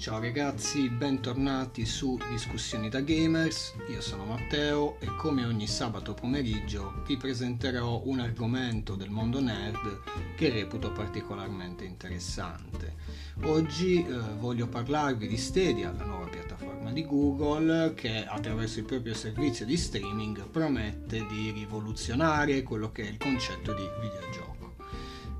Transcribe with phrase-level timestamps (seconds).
[0.00, 7.02] Ciao ragazzi, bentornati su Discussioni da Gamers, io sono Matteo e come ogni sabato pomeriggio
[7.06, 10.00] vi presenterò un argomento del mondo nerd
[10.36, 12.94] che reputo particolarmente interessante.
[13.42, 19.12] Oggi eh, voglio parlarvi di Stadia, la nuova piattaforma di Google che attraverso il proprio
[19.12, 24.59] servizio di streaming promette di rivoluzionare quello che è il concetto di videogioco.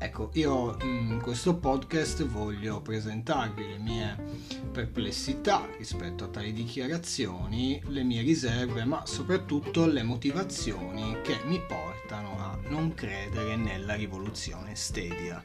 [0.00, 4.16] Ecco, io in questo podcast voglio presentarvi le mie
[4.70, 12.38] perplessità rispetto a tali dichiarazioni, le mie riserve, ma soprattutto le motivazioni che mi portano
[12.38, 15.42] a non credere nella rivoluzione Stadia.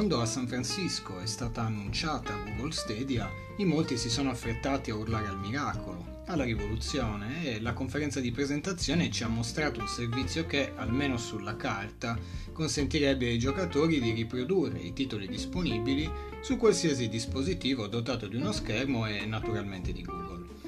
[0.00, 4.94] Quando a San Francisco è stata annunciata Google Stadia, in molti si sono affrettati a
[4.94, 10.46] urlare al miracolo, alla rivoluzione e la conferenza di presentazione ci ha mostrato un servizio
[10.46, 12.18] che, almeno sulla carta,
[12.50, 19.06] consentirebbe ai giocatori di riprodurre i titoli disponibili su qualsiasi dispositivo dotato di uno schermo
[19.06, 20.59] e naturalmente di Google.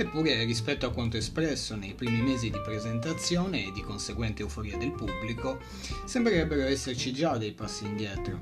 [0.00, 4.92] Eppure, rispetto a quanto espresso nei primi mesi di presentazione e di conseguente euforia del
[4.92, 5.58] pubblico,
[6.06, 8.40] sembrerebbero esserci già dei passi indietro.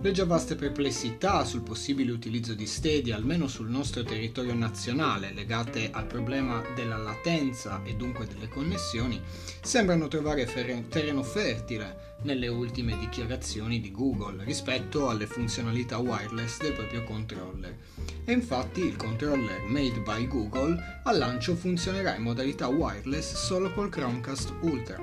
[0.00, 5.90] Le già vaste perplessità sul possibile utilizzo di Stadia, almeno sul nostro territorio nazionale, legate
[5.90, 9.20] al problema della latenza e dunque delle connessioni,
[9.62, 17.02] sembrano trovare terreno fertile nelle ultime dichiarazioni di Google rispetto alle funzionalità wireless del proprio
[17.04, 17.76] controller.
[18.24, 23.88] E infatti il controller made by Google al lancio funzionerà in modalità wireless solo col
[23.88, 25.00] Chromecast Ultra,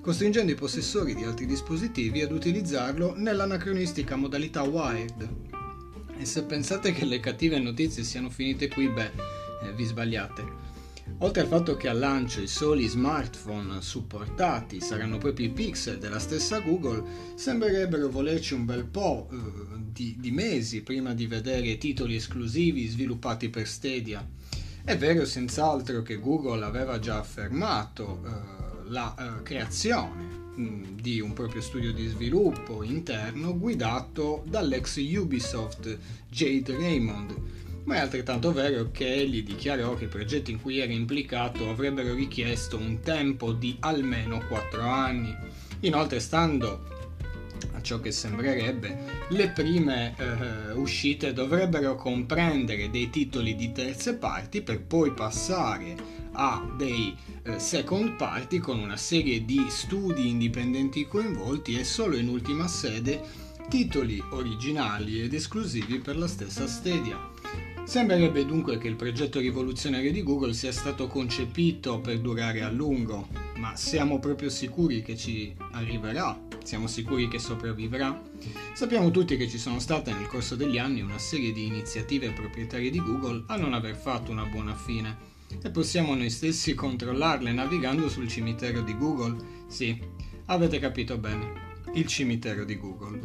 [0.00, 5.28] costringendo i possessori di altri dispositivi ad utilizzarlo nell'anacronistica modalità wired.
[6.18, 9.12] E se pensate che le cattive notizie siano finite qui, beh,
[9.62, 10.66] eh, vi sbagliate.
[11.20, 16.18] Oltre al fatto che al lancio i soli smartphone supportati saranno proprio i pixel della
[16.18, 17.02] stessa Google,
[17.34, 19.36] sembrerebbero volerci un bel po' eh,
[19.90, 24.24] di, di, mesi prima di vedere titoli esclusivi sviluppati per Stadia.
[24.88, 30.24] È vero senz'altro che Google aveva già affermato eh, la eh, creazione
[30.58, 35.98] mm, di un proprio studio di sviluppo interno guidato dall'ex Ubisoft
[36.30, 37.34] Jade Raymond
[37.84, 42.14] ma è altrettanto vero che egli dichiarò che i progetti in cui era implicato avrebbero
[42.14, 45.34] richiesto un tempo di almeno 4 anni.
[45.80, 46.97] Inoltre, stando
[47.88, 54.82] ciò che sembrerebbe, le prime eh, uscite dovrebbero comprendere dei titoli di terze parti per
[54.82, 55.96] poi passare
[56.32, 62.28] a dei eh, second party con una serie di studi indipendenti coinvolti e solo in
[62.28, 63.22] ultima sede
[63.70, 67.16] titoli originali ed esclusivi per la stessa Stadia.
[67.84, 73.28] Sembrerebbe dunque che il progetto rivoluzionario di Google sia stato concepito per durare a lungo,
[73.56, 76.47] ma siamo proprio sicuri che ci arriverà?
[76.68, 78.22] Siamo sicuri che sopravvivrà?
[78.74, 82.90] Sappiamo tutti che ci sono state nel corso degli anni una serie di iniziative proprietarie
[82.90, 85.16] di Google a non aver fatto una buona fine
[85.62, 89.64] e possiamo noi stessi controllarle navigando sul cimitero di Google?
[89.66, 89.98] Sì,
[90.44, 91.52] avete capito bene,
[91.94, 93.18] il cimitero di Google.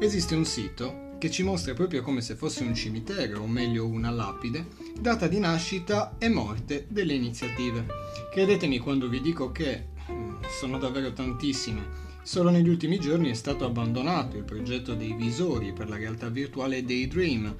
[0.00, 4.10] Esiste un sito che ci mostra proprio come se fosse un cimitero, o meglio una
[4.10, 4.66] lapide,
[4.98, 7.86] data di nascita e morte delle iniziative.
[8.32, 12.07] Credetemi quando vi dico che mm, sono davvero tantissime.
[12.28, 16.84] Solo negli ultimi giorni è stato abbandonato il progetto dei visori per la realtà virtuale
[16.84, 17.56] Daydream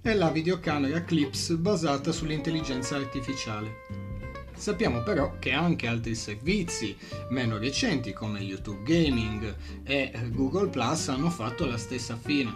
[0.00, 4.11] e la videocamera Clips basata sull'intelligenza artificiale.
[4.54, 6.96] Sappiamo però che anche altri servizi
[7.30, 12.52] meno recenti come YouTube Gaming e Google Plus hanno fatto la stessa fine.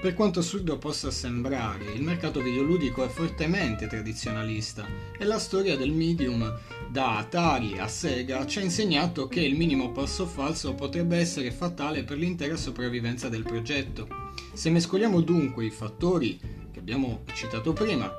[0.00, 4.86] Per quanto assurdo possa sembrare, il mercato videoludico è fortemente tradizionalista
[5.18, 6.56] e la storia del medium
[6.88, 12.04] da Atari a Sega ci ha insegnato che il minimo passo falso potrebbe essere fatale
[12.04, 14.06] per l'intera sopravvivenza del progetto.
[14.52, 16.38] Se mescoliamo dunque i fattori
[16.70, 18.10] che abbiamo citato prima,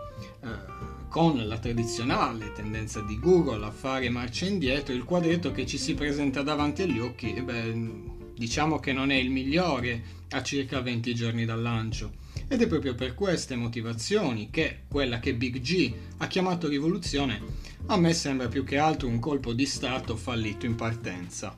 [0.44, 5.78] eh, con la tradizionale tendenza di Google a fare marcia indietro, il quadretto che ci
[5.78, 10.80] si presenta davanti agli occhi, eh beh, diciamo che non è il migliore a circa
[10.82, 12.12] 20 giorni dal lancio.
[12.48, 17.42] Ed è proprio per queste motivazioni che quella che Big G ha chiamato rivoluzione
[17.88, 21.58] a me sembra più che altro un colpo di Stato fallito in partenza.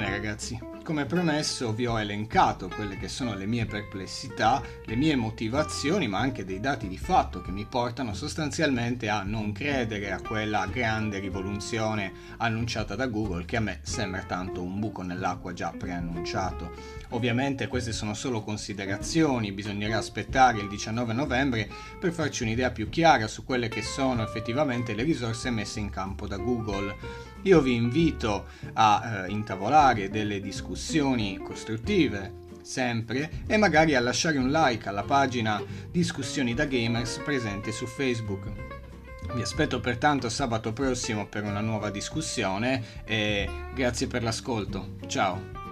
[0.00, 6.08] Ragazzi, come promesso vi ho elencato quelle che sono le mie perplessità, le mie motivazioni,
[6.08, 10.66] ma anche dei dati di fatto che mi portano sostanzialmente a non credere a quella
[10.66, 16.72] grande rivoluzione annunciata da Google che a me sembra tanto un buco nell'acqua già preannunciato.
[17.10, 21.68] Ovviamente queste sono solo considerazioni, bisognerà aspettare il 19 novembre
[22.00, 26.26] per farci un'idea più chiara su quelle che sono effettivamente le risorse messe in campo
[26.26, 27.32] da Google.
[27.44, 34.50] Io vi invito a eh, intavolare delle discussioni costruttive sempre e magari a lasciare un
[34.50, 38.50] like alla pagina Discussioni da Gamers presente su Facebook.
[39.34, 44.96] Vi aspetto pertanto sabato prossimo per una nuova discussione e grazie per l'ascolto.
[45.06, 45.63] Ciao!